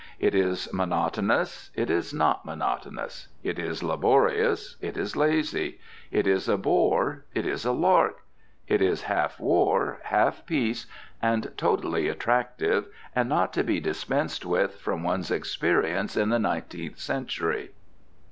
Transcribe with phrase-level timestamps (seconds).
[0.19, 6.49] It is monotonous, it is not monotonous, it is laborious, it is lazy, it is
[6.49, 8.23] a bore, it is a lark,
[8.67, 10.87] it is half war, half peace,
[11.21, 16.97] and totally attractive, and not to be dispensed with from one's experience in the nineteenth
[16.97, 17.69] century.